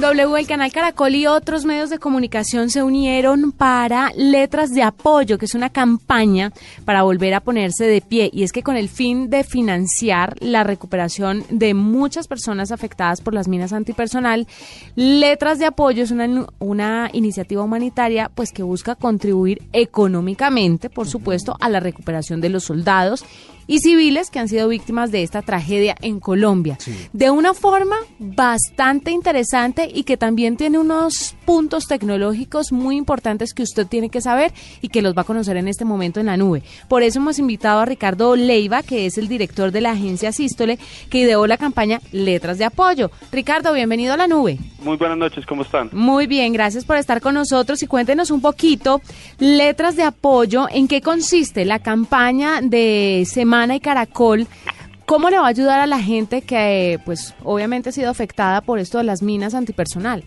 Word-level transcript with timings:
W, 0.00 0.38
el 0.38 0.46
canal 0.46 0.70
Caracol 0.70 1.16
y 1.16 1.26
otros 1.26 1.64
medios 1.64 1.90
de 1.90 1.98
comunicación 1.98 2.70
se 2.70 2.84
unieron 2.84 3.50
para 3.50 4.12
Letras 4.14 4.70
de 4.70 4.84
Apoyo, 4.84 5.38
que 5.38 5.46
es 5.46 5.56
una 5.56 5.70
campaña 5.70 6.52
para 6.84 7.02
volver 7.02 7.34
a 7.34 7.40
ponerse 7.40 7.84
de 7.84 8.00
pie. 8.00 8.30
Y 8.32 8.44
es 8.44 8.52
que 8.52 8.62
con 8.62 8.76
el 8.76 8.88
fin 8.88 9.28
de 9.28 9.42
financiar 9.42 10.36
la 10.38 10.62
recuperación 10.62 11.44
de 11.50 11.74
muchas 11.74 12.28
personas 12.28 12.70
afectadas 12.70 13.20
por 13.20 13.34
las 13.34 13.48
minas 13.48 13.72
antipersonal, 13.72 14.46
Letras 14.94 15.58
de 15.58 15.66
Apoyo 15.66 16.04
es 16.04 16.12
una, 16.12 16.46
una 16.60 17.10
iniciativa 17.12 17.64
humanitaria 17.64 18.30
pues 18.32 18.52
que 18.52 18.62
busca 18.62 18.94
contribuir 18.94 19.62
económicamente, 19.72 20.90
por 20.90 21.08
supuesto, 21.08 21.56
a 21.58 21.68
la 21.68 21.80
recuperación 21.80 22.40
de 22.40 22.50
los 22.50 22.62
soldados 22.62 23.24
y 23.68 23.80
civiles 23.80 24.30
que 24.30 24.40
han 24.40 24.48
sido 24.48 24.66
víctimas 24.66 25.12
de 25.12 25.22
esta 25.22 25.42
tragedia 25.42 25.94
en 26.00 26.18
Colombia. 26.18 26.78
De 27.12 27.30
una 27.30 27.54
forma 27.54 27.96
bastante 28.18 29.12
interesante 29.12 29.88
y 29.94 30.02
que 30.02 30.16
también 30.16 30.56
tiene 30.56 30.78
unos 30.78 31.36
puntos 31.44 31.86
tecnológicos 31.86 32.72
muy 32.72 32.96
importantes 32.96 33.54
que 33.54 33.62
usted 33.62 33.86
tiene 33.86 34.08
que 34.08 34.20
saber 34.20 34.52
y 34.80 34.88
que 34.88 35.02
los 35.02 35.16
va 35.16 35.22
a 35.22 35.24
conocer 35.24 35.56
en 35.58 35.68
este 35.68 35.84
momento 35.84 36.18
en 36.18 36.26
la 36.26 36.36
nube. 36.36 36.62
Por 36.88 37.02
eso 37.02 37.20
hemos 37.20 37.38
invitado 37.38 37.80
a 37.80 37.84
Ricardo 37.84 38.34
Leiva, 38.36 38.82
que 38.82 39.06
es 39.06 39.18
el 39.18 39.28
director 39.28 39.70
de 39.70 39.82
la 39.82 39.92
agencia 39.92 40.32
Sístole, 40.32 40.78
que 41.10 41.18
ideó 41.18 41.46
la 41.46 41.58
campaña 41.58 42.00
Letras 42.10 42.56
de 42.56 42.64
Apoyo. 42.64 43.10
Ricardo, 43.30 43.74
bienvenido 43.74 44.14
a 44.14 44.16
la 44.16 44.26
nube. 44.26 44.58
Muy 44.82 44.96
buenas 44.96 45.18
noches, 45.18 45.44
¿cómo 45.44 45.62
están? 45.62 45.90
Muy 45.92 46.26
bien, 46.26 46.54
gracias 46.54 46.86
por 46.86 46.96
estar 46.96 47.20
con 47.20 47.34
nosotros 47.34 47.82
y 47.82 47.86
cuéntenos 47.86 48.30
un 48.30 48.40
poquito, 48.40 49.02
Letras 49.38 49.94
de 49.96 50.04
Apoyo, 50.04 50.68
¿en 50.70 50.88
qué 50.88 51.02
consiste 51.02 51.66
la 51.66 51.80
campaña 51.80 52.62
de 52.62 53.26
Semana 53.28 53.57
y 53.66 53.80
Caracol, 53.80 54.46
¿cómo 55.04 55.30
le 55.30 55.38
va 55.38 55.46
a 55.46 55.48
ayudar 55.48 55.80
a 55.80 55.86
la 55.86 55.98
gente 55.98 56.42
que, 56.42 57.00
pues, 57.04 57.34
obviamente 57.42 57.88
ha 57.88 57.92
sido 57.92 58.10
afectada 58.10 58.60
por 58.60 58.78
esto 58.78 58.98
de 58.98 59.04
las 59.04 59.22
minas 59.22 59.54
antipersonal? 59.54 60.24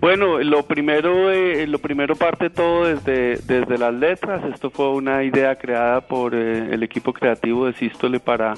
Bueno, 0.00 0.38
lo 0.40 0.64
primero, 0.64 1.30
eh, 1.30 1.66
lo 1.66 1.78
primero 1.78 2.14
parte 2.16 2.50
todo 2.50 2.84
desde, 2.84 3.36
desde 3.36 3.78
las 3.78 3.94
letras. 3.94 4.44
Esto 4.52 4.70
fue 4.70 4.90
una 4.90 5.22
idea 5.22 5.56
creada 5.56 6.00
por 6.02 6.34
eh, 6.34 6.74
el 6.74 6.82
equipo 6.82 7.12
creativo 7.12 7.66
de 7.66 7.72
Sístole 7.74 8.20
para 8.20 8.54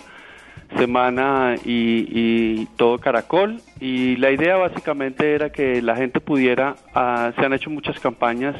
Semana 0.76 1.54
y, 1.64 2.66
todo 2.76 2.98
Caracol. 2.98 3.60
Y 3.78 4.16
la 4.16 4.30
idea 4.32 4.56
básicamente 4.56 5.34
era 5.34 5.50
que 5.50 5.82
la 5.82 5.94
gente 5.94 6.18
pudiera, 6.18 6.76
ah, 6.94 7.32
se 7.36 7.44
han 7.44 7.52
hecho 7.52 7.70
muchas 7.70 8.00
campañas 8.00 8.56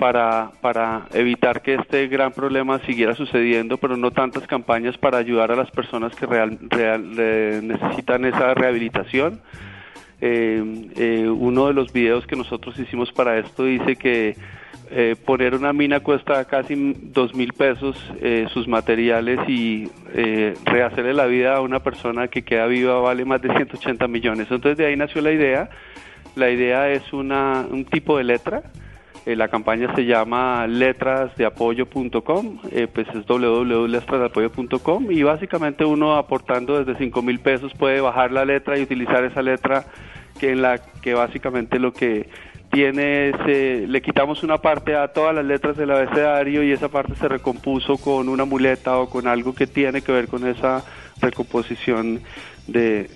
para, 0.00 0.50
para 0.62 1.06
evitar 1.12 1.60
que 1.60 1.74
este 1.74 2.08
gran 2.08 2.32
problema 2.32 2.78
siguiera 2.86 3.14
sucediendo, 3.14 3.76
pero 3.76 3.98
no 3.98 4.10
tantas 4.10 4.46
campañas 4.46 4.96
para 4.96 5.18
ayudar 5.18 5.52
a 5.52 5.56
las 5.56 5.70
personas 5.70 6.16
que 6.16 6.24
real, 6.24 6.58
necesitan 7.62 8.24
esa 8.24 8.54
rehabilitación. 8.54 9.42
Eh, 10.22 10.90
eh, 10.96 11.28
uno 11.28 11.66
de 11.66 11.74
los 11.74 11.92
videos 11.92 12.26
que 12.26 12.34
nosotros 12.34 12.78
hicimos 12.78 13.12
para 13.12 13.38
esto 13.38 13.64
dice 13.64 13.96
que 13.96 14.36
eh, 14.90 15.16
poner 15.24 15.54
una 15.54 15.74
mina 15.74 16.00
cuesta 16.00 16.46
casi 16.46 16.94
dos 17.12 17.34
mil 17.34 17.52
pesos 17.52 17.96
sus 18.52 18.66
materiales 18.66 19.38
y 19.48 19.88
rehacerle 20.64 21.12
la 21.12 21.26
vida 21.26 21.56
a 21.56 21.60
una 21.60 21.80
persona 21.80 22.28
que 22.28 22.42
queda 22.42 22.66
viva 22.66 22.98
vale 23.00 23.26
más 23.26 23.42
de 23.42 23.54
180 23.54 24.08
millones. 24.08 24.46
Entonces 24.50 24.78
de 24.78 24.86
ahí 24.86 24.96
nació 24.96 25.20
la 25.20 25.32
idea. 25.32 25.68
La 26.36 26.48
idea 26.48 26.88
es 26.88 27.12
una, 27.12 27.66
un 27.70 27.84
tipo 27.84 28.16
de 28.16 28.24
letra 28.24 28.62
eh, 29.26 29.36
la 29.36 29.48
campaña 29.48 29.94
se 29.94 30.06
llama 30.06 30.66
letrasdeapoyo.com, 30.66 32.58
eh, 32.72 32.88
pues 32.92 33.06
es 33.08 33.26
www.letrasdeapoyo.com 33.26 35.12
y 35.12 35.22
básicamente 35.22 35.84
uno 35.84 36.16
aportando 36.16 36.82
desde 36.82 36.98
5 36.98 37.20
mil 37.20 37.38
pesos 37.38 37.74
puede 37.74 38.00
bajar 38.00 38.32
la 38.32 38.46
letra 38.46 38.78
y 38.78 38.82
utilizar 38.82 39.22
esa 39.24 39.42
letra 39.42 39.84
que 40.38 40.52
en 40.52 40.62
la 40.62 40.78
que 40.78 41.12
básicamente 41.12 41.78
lo 41.78 41.92
que 41.92 42.30
tiene 42.72 43.28
es, 43.30 43.36
eh, 43.46 43.84
le 43.86 44.00
quitamos 44.00 44.42
una 44.42 44.58
parte 44.58 44.96
a 44.96 45.08
todas 45.08 45.34
las 45.34 45.44
letras 45.44 45.76
del 45.76 45.90
abecedario 45.90 46.62
y 46.62 46.72
esa 46.72 46.88
parte 46.88 47.14
se 47.16 47.28
recompuso 47.28 47.98
con 47.98 48.28
una 48.28 48.46
muleta 48.46 48.96
o 48.98 49.10
con 49.10 49.26
algo 49.26 49.54
que 49.54 49.66
tiene 49.66 50.00
que 50.00 50.12
ver 50.12 50.28
con 50.28 50.46
esa 50.46 50.82
recomposición 51.20 52.20
de, 52.68 53.10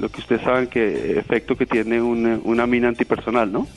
lo 0.00 0.08
que 0.08 0.20
ustedes 0.20 0.42
saben 0.42 0.66
que 0.66 1.18
efecto 1.18 1.54
que 1.56 1.66
tiene 1.66 2.00
una, 2.00 2.40
una 2.42 2.66
mina 2.66 2.88
antipersonal, 2.88 3.52
¿no? 3.52 3.68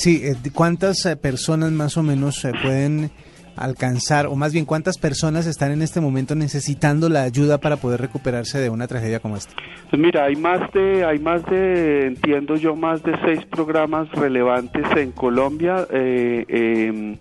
Sí, 0.00 0.22
eh, 0.24 0.34
¿cuántas 0.54 1.04
eh, 1.04 1.14
personas 1.14 1.72
más 1.72 1.98
o 1.98 2.02
menos 2.02 2.36
se 2.36 2.52
pueden 2.54 3.10
alcanzar, 3.54 4.28
o 4.28 4.34
más 4.34 4.54
bien 4.54 4.64
cuántas 4.64 4.96
personas 4.96 5.46
están 5.46 5.72
en 5.72 5.82
este 5.82 6.00
momento 6.00 6.34
necesitando 6.34 7.10
la 7.10 7.24
ayuda 7.24 7.58
para 7.58 7.76
poder 7.76 8.00
recuperarse 8.00 8.58
de 8.58 8.70
una 8.70 8.86
tragedia 8.86 9.20
como 9.20 9.36
esta? 9.36 9.52
Pues 9.90 10.00
mira, 10.00 10.24
hay 10.24 10.36
más 10.36 10.72
de, 10.72 11.04
hay 11.04 11.18
más 11.18 11.44
de, 11.44 12.06
entiendo 12.06 12.56
yo, 12.56 12.74
más 12.74 13.02
de 13.02 13.12
seis 13.26 13.44
programas 13.44 14.10
relevantes 14.12 14.86
en 14.96 15.12
Colombia. 15.12 15.86
Eh, 15.90 17.18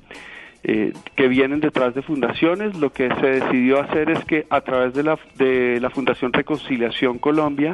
em, 0.63 0.93
que 1.15 1.27
vienen 1.27 1.59
detrás 1.59 1.95
de 1.95 2.01
fundaciones. 2.01 2.77
Lo 2.77 2.91
que 2.91 3.09
se 3.15 3.27
decidió 3.27 3.79
hacer 3.79 4.09
es 4.09 4.23
que 4.25 4.45
a 4.49 4.61
través 4.61 4.93
de 4.93 5.03
la, 5.03 5.17
de 5.35 5.79
la 5.79 5.89
Fundación 5.89 6.33
Reconciliación 6.33 7.19
Colombia 7.19 7.73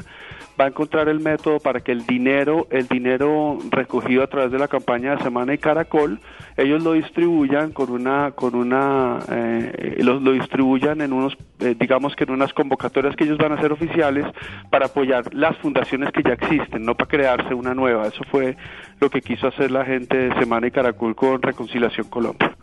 va 0.59 0.65
a 0.65 0.67
encontrar 0.67 1.09
el 1.09 1.19
método 1.19 1.59
para 1.59 1.81
que 1.81 1.91
el 1.91 2.05
dinero, 2.05 2.67
el 2.71 2.87
dinero 2.87 3.57
recogido 3.71 4.23
a 4.23 4.27
través 4.27 4.51
de 4.51 4.59
la 4.59 4.67
campaña 4.67 5.15
de 5.15 5.23
Semana 5.23 5.53
y 5.53 5.57
Caracol, 5.57 6.19
ellos 6.57 6.81
lo 6.83 6.93
distribuyan 6.93 7.71
con 7.71 7.91
una, 7.91 8.31
con 8.31 8.55
una, 8.55 9.19
eh, 9.29 9.97
lo, 9.99 10.19
distribuyan 10.31 11.01
en 11.01 11.11
unos, 11.11 11.37
eh, 11.59 11.75
digamos 11.77 12.15
que 12.15 12.23
en 12.23 12.31
unas 12.31 12.53
convocatorias 12.53 13.15
que 13.15 13.25
ellos 13.25 13.37
van 13.37 13.51
a 13.51 13.55
hacer 13.55 13.71
oficiales 13.71 14.25
para 14.69 14.85
apoyar 14.85 15.33
las 15.33 15.57
fundaciones 15.57 16.11
que 16.11 16.23
ya 16.23 16.33
existen, 16.33 16.85
no 16.85 16.95
para 16.95 17.09
crearse 17.09 17.53
una 17.53 17.73
nueva. 17.73 18.07
Eso 18.07 18.23
fue 18.31 18.55
lo 19.01 19.09
que 19.09 19.21
quiso 19.21 19.47
hacer 19.47 19.71
la 19.71 19.83
gente 19.83 20.17
de 20.17 20.39
Semana 20.39 20.67
y 20.67 20.71
Caracol 20.71 21.15
con 21.15 21.41
Reconciliación 21.41 22.07
Colombia. 22.07 22.55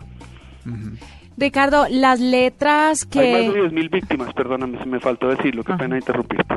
Ricardo, 1.36 1.86
las 1.88 2.20
letras 2.20 3.04
que... 3.04 3.20
Hay 3.20 3.46
más 3.46 3.54
de 3.54 3.62
10.000 3.62 3.90
víctimas, 3.90 4.34
perdóname, 4.34 4.78
se 4.78 4.86
me 4.86 5.00
faltó 5.00 5.28
decirlo, 5.28 5.64
qué 5.64 5.72
pena 5.74 5.96
interrumpirte. 5.96 6.56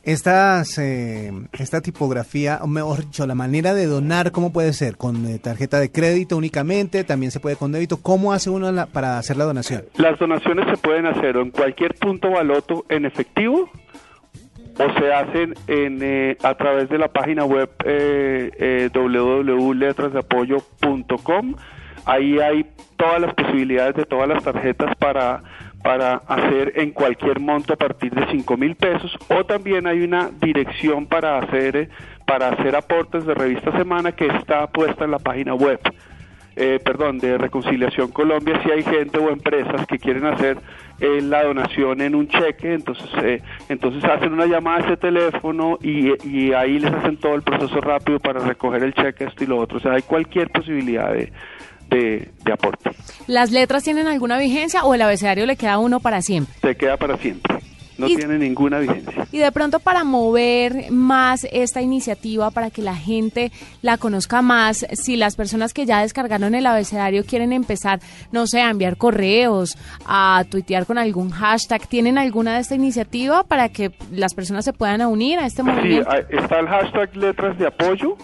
Estas, 0.02 0.78
eh, 0.78 1.32
esta 1.58 1.80
tipografía, 1.80 2.60
o 2.62 2.68
mejor 2.68 3.06
dicho, 3.06 3.26
la 3.26 3.34
manera 3.34 3.74
de 3.74 3.86
donar, 3.86 4.30
¿cómo 4.30 4.52
puede 4.52 4.72
ser? 4.72 4.96
¿Con 4.96 5.26
eh, 5.26 5.40
tarjeta 5.40 5.80
de 5.80 5.90
crédito 5.90 6.36
únicamente? 6.36 7.02
¿También 7.02 7.32
se 7.32 7.40
puede 7.40 7.56
con 7.56 7.72
débito? 7.72 7.96
¿Cómo 7.96 8.32
hace 8.32 8.48
uno 8.48 8.86
para 8.92 9.18
hacer 9.18 9.36
la 9.36 9.44
donación? 9.46 9.82
Las 9.96 10.16
donaciones 10.20 10.66
se 10.70 10.76
pueden 10.76 11.06
hacer 11.06 11.36
en 11.36 11.50
cualquier 11.50 11.94
punto 11.94 12.30
baloto 12.30 12.84
en 12.88 13.04
efectivo 13.04 13.68
o 14.78 14.98
se 14.98 15.12
hacen 15.12 15.52
en, 15.66 15.98
eh, 16.02 16.38
a 16.42 16.54
través 16.54 16.88
de 16.88 16.96
la 16.98 17.08
página 17.08 17.44
web 17.44 17.68
eh, 17.84 18.50
eh, 18.58 18.88
www.letrasdeapoyo.com. 18.92 21.54
Ahí 22.04 22.38
hay 22.38 22.66
todas 22.96 23.20
las 23.20 23.34
posibilidades 23.34 23.96
de 23.96 24.04
todas 24.04 24.28
las 24.28 24.44
tarjetas 24.44 24.94
para 24.96 25.42
para 25.86 26.14
hacer 26.26 26.72
en 26.74 26.90
cualquier 26.90 27.38
monto 27.38 27.74
a 27.74 27.76
partir 27.76 28.12
de 28.12 28.26
5 28.32 28.56
mil 28.56 28.74
pesos. 28.74 29.16
O 29.28 29.46
también 29.46 29.86
hay 29.86 30.02
una 30.02 30.30
dirección 30.40 31.06
para 31.06 31.38
hacer 31.38 31.76
eh, 31.76 31.88
para 32.26 32.48
hacer 32.48 32.74
aportes 32.74 33.24
de 33.24 33.34
revista 33.34 33.70
semana 33.78 34.10
que 34.10 34.26
está 34.26 34.66
puesta 34.66 35.04
en 35.04 35.12
la 35.12 35.20
página 35.20 35.54
web. 35.54 35.78
Eh, 36.56 36.80
perdón 36.84 37.18
de 37.18 37.38
Reconciliación 37.38 38.10
Colombia. 38.10 38.60
Si 38.64 38.70
hay 38.72 38.82
gente 38.82 39.18
o 39.18 39.30
empresas 39.30 39.86
que 39.86 40.00
quieren 40.00 40.24
hacer 40.24 40.58
eh, 41.00 41.20
la 41.22 41.44
donación 41.44 42.00
en 42.00 42.14
un 42.14 42.28
cheque 42.28 42.74
entonces 42.74 43.08
eh, 43.22 43.42
entonces 43.68 44.02
hacen 44.04 44.32
una 44.32 44.46
llamada 44.46 44.78
a 44.78 44.86
ese 44.86 44.96
teléfono 44.96 45.78
y, 45.82 46.12
y 46.26 46.52
ahí 46.52 46.78
les 46.78 46.92
hacen 46.92 47.16
todo 47.18 47.34
el 47.34 47.42
proceso 47.42 47.80
rápido 47.80 48.18
para 48.18 48.40
recoger 48.40 48.82
el 48.82 48.94
cheque 48.94 49.24
esto 49.24 49.44
y 49.44 49.46
lo 49.46 49.58
otro 49.58 49.78
o 49.78 49.80
sea 49.80 49.92
hay 49.92 50.02
cualquier 50.02 50.50
posibilidad 50.50 51.12
de 51.12 51.32
de, 51.88 52.28
de 52.44 52.52
aporte. 52.52 52.90
¿Las 53.26 53.52
letras 53.52 53.84
tienen 53.84 54.06
alguna 54.06 54.38
vigencia 54.38 54.84
o 54.84 54.94
el 54.94 55.02
abecedario 55.02 55.46
le 55.46 55.56
queda 55.56 55.78
uno 55.78 56.00
para 56.00 56.20
siempre? 56.20 56.54
Se 56.60 56.76
queda 56.76 56.96
para 56.96 57.16
siempre. 57.16 57.55
No 57.98 58.08
Y- 58.08 58.16
tiene 58.16 58.38
ninguna 58.38 58.78
vigencia. 58.78 59.26
Y 59.32 59.38
de 59.38 59.50
pronto 59.52 59.80
para 59.80 60.04
mover 60.04 60.90
más 60.90 61.46
esta 61.50 61.80
iniciativa, 61.82 62.50
para 62.50 62.70
que 62.70 62.82
la 62.82 62.94
gente 62.94 63.50
la 63.82 63.96
conozca 63.98 64.42
más, 64.42 64.86
si 64.92 65.16
las 65.16 65.36
personas 65.36 65.72
que 65.72 65.86
ya 65.86 66.00
descargaron 66.02 66.54
el 66.54 66.66
abecedario 66.66 67.24
quieren 67.24 67.52
empezar, 67.52 68.00
no 68.32 68.46
sé, 68.46 68.60
a 68.60 68.70
enviar 68.70 68.96
correos, 68.96 69.76
a 70.06 70.44
tuitear 70.50 70.84
con 70.86 70.98
algún 70.98 71.30
hashtag, 71.30 71.86
¿tienen 71.88 72.18
alguna 72.18 72.54
de 72.54 72.60
esta 72.60 72.74
iniciativa 72.74 73.44
para 73.44 73.68
que 73.70 73.92
las 74.12 74.34
personas 74.34 74.64
se 74.64 74.72
puedan 74.72 75.00
unir 75.02 75.38
a 75.38 75.46
este 75.46 75.62
Sí, 75.62 75.68
movimiento? 75.68 76.10
ah, 76.10 76.18
está 76.30 76.60
el 76.60 76.68
hashtag 76.68 77.16
letras 77.16 77.58
de 77.58 77.66
apoyo. 77.66 78.16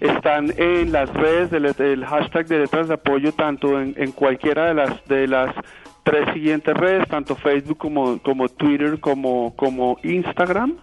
Están 0.00 0.52
en 0.56 0.90
las 0.92 1.08
redes 1.12 1.50
del 1.50 1.66
el 1.66 2.04
hashtag 2.04 2.46
de 2.46 2.58
letras 2.60 2.88
de 2.88 2.94
apoyo 2.94 3.32
tanto 3.32 3.80
en, 3.80 3.94
en 3.96 4.10
cualquiera 4.12 4.66
de 4.66 4.74
las 4.74 5.04
de 5.06 5.28
las 5.28 5.54
tres 6.02 6.28
siguientes 6.34 6.74
redes, 6.76 7.06
tanto 7.08 7.36
Facebook 7.36 7.78
como 7.78 8.18
como 8.22 8.48
Twitter 8.48 8.98
como 9.00 9.54
como 9.56 9.98
Instagram. 10.02 10.74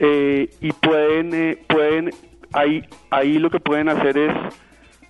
Eh, 0.00 0.48
y 0.60 0.72
pueden 0.72 1.34
eh, 1.34 1.58
pueden 1.68 2.10
ahí 2.52 2.82
ahí 3.10 3.38
lo 3.38 3.50
que 3.50 3.58
pueden 3.60 3.88
hacer 3.88 4.16
es 4.16 4.32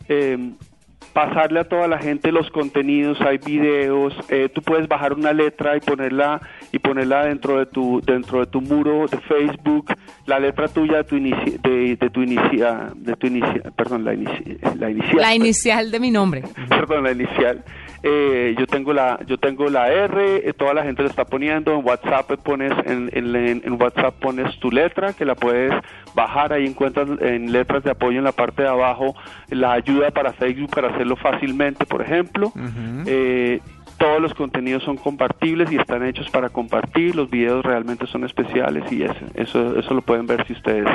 eh, 0.09 0.53
pasarle 1.13 1.61
a 1.61 1.65
toda 1.65 1.89
la 1.89 1.99
gente 1.99 2.33
los 2.33 2.51
contenidos, 2.51 3.21
hay 3.21 3.39
videos, 3.39 4.15
eh, 4.29 4.49
tú 4.49 4.63
puedes 4.63 4.87
bajar 4.89 5.13
una 5.15 5.33
letra 5.33 5.77
y 5.77 5.81
ponerla 5.81 6.41
y 6.73 6.79
ponerla 6.79 7.27
dentro 7.27 7.59
de 7.59 7.67
tu 7.67 8.01
dentro 8.01 8.41
de 8.41 8.47
tu 8.47 8.61
muro 8.61 9.07
de 9.09 9.19
Facebook, 9.19 9.87
la 10.27 10.39
letra 10.39 10.69
tuya 10.69 10.99
de 10.99 11.05
tu 11.05 11.17
inici- 11.17 11.61
de, 11.61 11.97
de 11.97 12.11
tu 12.11 12.23
inicia, 12.23 12.91
de 12.95 13.15
tu 13.17 13.27
inicia, 13.27 13.63
perdón, 13.77 14.05
la, 14.05 14.15
inici- 14.15 14.59
la 14.79 14.91
inicial. 14.91 15.17
La 15.21 15.35
inicial 15.35 15.91
de 15.91 16.01
mi 16.01 16.11
nombre. 16.11 16.43
perdón, 16.69 17.05
la 17.05 17.13
inicial. 17.13 17.63
Eh, 18.03 18.55
yo 18.57 18.67
tengo 18.67 18.93
la 18.93 19.19
yo 19.27 19.39
tengo 19.39 19.69
la 19.69 19.89
R, 19.89 20.49
eh, 20.49 20.53
toda 20.53 20.73
la 20.73 20.85
gente 20.85 21.03
lo 21.03 21.09
está 21.09 21.25
poniendo 21.25 21.75
en 21.75 21.85
WhatsApp 21.85 22.31
pones 22.45 22.73
en, 22.87 23.11
en, 23.13 23.35
en 23.35 23.73
WhatsApp 23.81 24.15
pones 24.21 24.57
tu 24.61 24.71
letra 24.71 25.15
que 25.15 25.25
la 25.25 25.35
puedes 25.35 25.73
bajar 26.15 26.53
ahí 26.53 26.65
encuentras 26.65 27.09
en 27.21 27.51
letras 27.51 27.83
de 27.83 27.91
apoyo 27.91 28.19
en 28.19 28.25
la 28.25 28.33
parte 28.33 28.63
de 28.63 28.69
abajo 28.69 29.17
la 29.51 29.73
ayuda 29.73 30.13
para 30.13 30.33
Facebook 30.33 30.71
para 30.71 30.89
hacerlo 30.89 31.17
fácilmente, 31.17 31.87
por 31.87 32.03
ejemplo. 32.03 32.53
Eh, 33.07 33.61
todos 33.97 34.21
los 34.21 34.33
contenidos 34.35 34.85
son 34.85 34.97
compartibles 34.97 35.73
y 35.73 35.77
están 35.77 36.05
hechos 36.05 36.31
para 36.31 36.51
compartir. 36.51 37.17
Los 37.17 37.29
videos 37.31 37.65
realmente 37.65 38.07
son 38.07 38.25
especiales 38.25 38.91
y 38.93 39.03
eso 39.03 39.27
eso, 39.35 39.79
eso 39.79 39.95
lo 39.95 40.03
pueden 40.03 40.27
ver 40.27 40.47
si 40.47 40.53
ustedes 40.53 40.89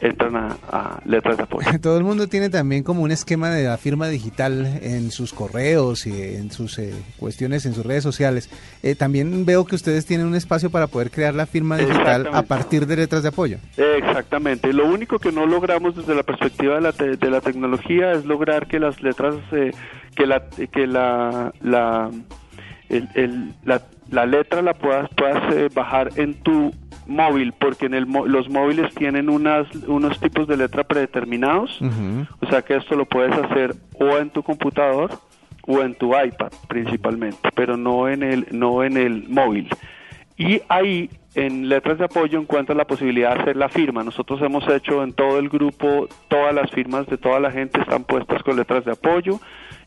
entran 0.00 0.36
a, 0.36 0.56
a 0.70 1.00
letras 1.04 1.36
de 1.36 1.42
apoyo. 1.44 1.68
Todo 1.82 1.98
el 1.98 2.04
mundo 2.04 2.26
tiene 2.28 2.50
también 2.50 2.82
como 2.82 3.02
un 3.02 3.10
esquema 3.10 3.50
de 3.50 3.64
la 3.64 3.76
firma 3.78 4.08
digital 4.08 4.78
en 4.82 5.10
sus 5.10 5.32
correos 5.32 6.06
y 6.06 6.12
en 6.36 6.50
sus 6.50 6.78
eh, 6.78 6.92
cuestiones, 7.18 7.66
en 7.66 7.74
sus 7.74 7.84
redes 7.84 8.02
sociales. 8.02 8.48
Eh, 8.82 8.94
también 8.94 9.44
veo 9.44 9.64
que 9.64 9.74
ustedes 9.74 10.06
tienen 10.06 10.26
un 10.26 10.34
espacio 10.34 10.70
para 10.70 10.86
poder 10.86 11.10
crear 11.10 11.34
la 11.34 11.46
firma 11.46 11.76
digital 11.76 12.28
a 12.32 12.42
partir 12.42 12.86
de 12.86 12.96
letras 12.96 13.22
de 13.22 13.28
apoyo. 13.30 13.58
Exactamente. 13.76 14.72
Lo 14.72 14.86
único 14.86 15.18
que 15.18 15.32
no 15.32 15.46
logramos 15.46 15.96
desde 15.96 16.14
la 16.14 16.22
perspectiva 16.22 16.76
de 16.76 16.80
la, 16.80 16.92
te- 16.92 17.16
de 17.16 17.30
la 17.30 17.40
tecnología 17.40 18.12
es 18.12 18.24
lograr 18.24 18.66
que 18.66 18.78
las 18.78 19.02
letras, 19.02 19.34
eh, 19.52 19.70
que 20.14 20.26
la, 20.26 20.48
que 20.48 20.86
la, 20.86 21.52
la, 21.62 22.10
el- 22.88 23.08
el- 23.14 23.54
la, 23.64 23.82
la 24.10 24.26
letra 24.26 24.62
la 24.62 24.74
puedas, 24.74 25.08
puedas 25.16 25.54
eh, 25.54 25.68
bajar 25.74 26.10
en 26.16 26.34
tu 26.42 26.72
móvil, 27.06 27.52
porque 27.52 27.86
en 27.86 27.94
el, 27.94 28.06
los 28.26 28.48
móviles 28.48 28.94
tienen 28.94 29.28
unas, 29.28 29.66
unos 29.86 30.18
tipos 30.20 30.46
de 30.48 30.56
letra 30.56 30.84
predeterminados. 30.84 31.80
O 32.40 32.46
sea 32.48 32.62
que 32.62 32.76
esto 32.76 32.96
lo 32.96 33.06
puedes 33.06 33.32
hacer 33.32 33.74
o 33.98 34.18
en 34.18 34.30
tu 34.30 34.42
computador 34.42 35.10
o 35.66 35.80
en 35.80 35.94
tu 35.94 36.18
iPad 36.18 36.52
principalmente, 36.68 37.50
pero 37.54 37.76
no 37.76 38.08
en 38.08 38.22
el, 38.22 38.46
no 38.50 38.82
en 38.84 38.96
el 38.96 39.28
móvil. 39.28 39.68
Y 40.36 40.60
ahí 40.68 41.10
en 41.34 41.68
letras 41.68 41.98
de 41.98 42.04
apoyo 42.04 42.38
encuentras 42.38 42.76
la 42.76 42.86
posibilidad 42.86 43.34
de 43.34 43.42
hacer 43.42 43.56
la 43.56 43.68
firma. 43.68 44.02
Nosotros 44.02 44.40
hemos 44.42 44.68
hecho 44.68 45.02
en 45.02 45.12
todo 45.12 45.38
el 45.38 45.48
grupo, 45.48 46.08
todas 46.28 46.54
las 46.54 46.70
firmas 46.70 47.06
de 47.06 47.16
toda 47.16 47.40
la 47.40 47.50
gente 47.50 47.80
están 47.80 48.04
puestas 48.04 48.42
con 48.42 48.56
letras 48.56 48.84
de 48.84 48.92
apoyo 48.92 49.40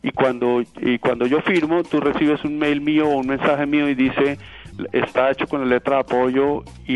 y 0.04 0.12
cuando 0.12 0.62
y 0.82 1.00
cuando 1.00 1.26
yo 1.26 1.42
firmo, 1.42 1.84
tú 1.84 2.00
recibes 2.00 2.44
un 2.44 2.58
mail 2.58 2.82
mío 2.82 3.08
o 3.10 3.18
un 3.18 3.28
mensaje 3.28 3.66
mío 3.66 3.88
y 3.90 3.96
dice 3.96 4.38
está 4.92 5.32
hecho 5.32 5.48
con 5.48 5.62
la 5.62 5.68
letra 5.68 5.96
de 5.96 6.02
apoyo 6.02 6.62
y, 6.86 6.96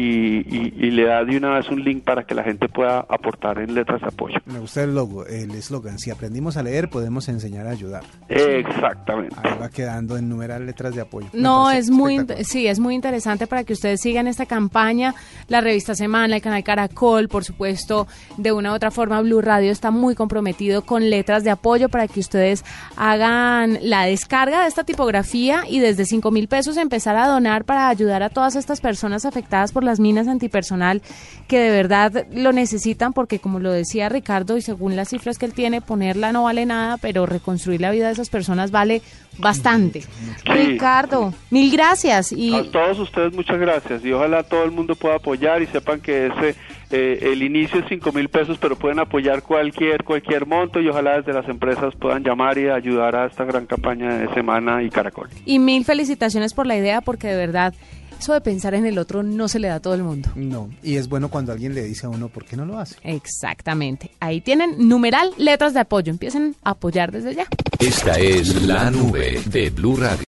y- 0.53 0.73
y 0.77 0.91
le 0.91 1.05
da 1.05 1.23
de 1.23 1.37
una 1.37 1.51
vez 1.51 1.69
un 1.69 1.81
link 1.81 2.03
para 2.03 2.25
que 2.25 2.35
la 2.35 2.43
gente 2.43 2.67
pueda 2.67 2.99
aportar 3.07 3.57
en 3.59 3.73
letras 3.73 4.01
de 4.01 4.07
apoyo. 4.07 4.35
Me 4.47 4.59
gusta 4.59 4.83
el 4.83 4.93
logo, 4.93 5.25
el 5.25 5.51
eslogan. 5.51 5.97
Si 5.97 6.11
aprendimos 6.11 6.57
a 6.57 6.63
leer, 6.63 6.89
podemos 6.89 7.29
enseñar 7.29 7.67
a 7.67 7.69
ayudar. 7.69 8.03
Exactamente. 8.27 9.35
Ahí 9.41 9.57
va 9.61 9.69
quedando 9.69 10.17
en 10.17 10.27
numerar 10.27 10.59
letras 10.61 10.93
de 10.93 11.01
apoyo. 11.01 11.27
No, 11.33 11.71
es 11.71 11.89
muy, 11.89 12.19
sí, 12.43 12.67
es 12.67 12.79
muy 12.79 12.95
interesante 12.95 13.47
para 13.47 13.63
que 13.63 13.73
ustedes 13.73 14.01
sigan 14.01 14.27
esta 14.27 14.45
campaña. 14.45 15.15
La 15.47 15.61
revista 15.61 15.95
Semana, 15.95 16.35
el 16.35 16.41
canal 16.41 16.63
Caracol, 16.63 17.29
por 17.29 17.43
supuesto, 17.45 18.07
de 18.37 18.51
una 18.51 18.71
u 18.71 18.75
otra 18.75 18.91
forma, 18.91 19.21
Blue 19.21 19.41
Radio 19.41 19.71
está 19.71 19.89
muy 19.91 20.15
comprometido 20.15 20.81
con 20.85 21.09
letras 21.09 21.43
de 21.45 21.51
apoyo 21.51 21.87
para 21.89 22.07
que 22.07 22.19
ustedes 22.19 22.65
hagan 23.01 23.79
la 23.81 24.03
descarga 24.03 24.63
de 24.63 24.67
esta 24.67 24.83
tipografía 24.83 25.63
y 25.69 25.79
desde 25.79 26.03
5 26.03 26.31
mil 26.31 26.49
pesos 26.49 26.75
empezar 26.75 27.15
a 27.15 27.27
donar 27.27 27.63
para 27.63 27.87
ayudar 27.87 28.23
a 28.23 28.29
todas 28.29 28.57
estas 28.57 28.81
personas 28.81 29.23
afectadas 29.23 29.71
por 29.71 29.85
las 29.85 30.01
minas 30.01 30.27
antipersonal 30.27 31.01
que 31.47 31.59
de 31.59 31.69
verdad 31.71 32.25
lo 32.33 32.51
necesitan 32.51 33.13
porque 33.13 33.39
como 33.39 33.59
lo 33.61 33.71
decía 33.71 34.09
Ricardo 34.09 34.57
y 34.57 34.61
según 34.61 34.97
las 34.97 35.07
cifras 35.07 35.37
que 35.37 35.45
él 35.45 35.53
tiene, 35.53 35.79
ponerla 35.79 36.33
no 36.33 36.43
vale 36.43 36.65
nada, 36.65 36.97
pero 36.97 37.25
reconstruir 37.25 37.79
la 37.79 37.91
vida 37.91 38.07
de 38.07 38.13
esas 38.13 38.29
personas 38.29 38.69
vale 38.69 39.01
bastante. 39.37 40.03
Ricardo, 40.43 41.33
mil 41.51 41.71
gracias 41.71 42.33
y 42.33 42.53
A 42.53 42.69
todos 42.69 42.99
ustedes 42.99 43.33
muchas 43.33 43.59
gracias 43.59 44.03
y 44.03 44.11
ojalá 44.11 44.43
todo 44.43 44.65
el 44.65 44.71
mundo 44.71 44.95
pueda 44.95 45.15
apoyar 45.15 45.61
y 45.61 45.67
sepan 45.67 46.01
que 46.01 46.27
ese 46.27 46.57
eh, 46.91 47.19
el 47.31 47.43
inicio 47.43 47.79
es 47.79 47.85
cinco 47.89 48.11
mil 48.11 48.29
pesos 48.29 48.57
pero 48.59 48.75
pueden 48.75 48.99
apoyar 48.99 49.43
cualquier 49.43 50.03
cualquier 50.03 50.45
monto 50.45 50.79
y 50.79 50.89
ojalá 50.89 51.17
desde 51.17 51.33
las 51.33 51.47
empresas 51.47 51.93
puedan 51.99 52.23
llamar 52.23 52.57
y 52.57 52.67
ayudar 52.69 53.15
a 53.15 53.27
esta 53.27 53.43
gran 53.45 53.65
campaña 53.65 54.17
de 54.17 54.33
Semana 54.33 54.81
y 54.83 54.89
Caracol. 54.89 55.29
y 55.45 55.59
mil 55.59 55.85
felicitaciones 55.85 56.53
por 56.53 56.65
la 56.67 56.77
idea 56.77 57.01
porque 57.01 57.27
de 57.27 57.35
verdad 57.37 57.73
eso 58.19 58.33
de 58.33 58.41
pensar 58.41 58.73
en 58.73 58.85
el 58.85 58.97
otro 58.97 59.23
no 59.23 59.47
se 59.47 59.59
le 59.59 59.69
da 59.69 59.75
a 59.75 59.79
todo 59.79 59.93
el 59.93 60.03
mundo. 60.03 60.29
No, 60.35 60.69
y 60.83 60.97
es 60.97 61.07
bueno 61.07 61.29
cuando 61.29 61.53
alguien 61.53 61.73
le 61.73 61.83
dice 61.83 62.05
a 62.05 62.09
uno 62.09 62.27
por 62.27 62.43
qué 62.43 62.57
no 62.57 62.65
lo 62.65 62.77
hace. 62.77 62.97
Exactamente. 63.03 64.11
Ahí 64.19 64.41
tienen 64.41 64.89
numeral 64.89 65.31
letras 65.37 65.73
de 65.73 65.79
apoyo. 65.79 66.11
Empiecen 66.11 66.53
a 66.63 66.71
apoyar 66.71 67.13
desde 67.13 67.33
ya. 67.33 67.47
Esta 67.79 68.19
es 68.19 68.63
la 68.63 68.91
nube 68.91 69.39
de 69.45 69.69
Blue 69.69 69.95
Radio. 69.95 70.25